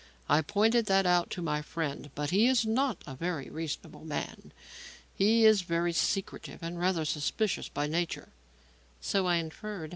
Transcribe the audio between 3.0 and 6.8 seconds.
a very reasonable man. He is very secretive and